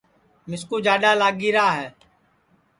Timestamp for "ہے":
1.77-1.87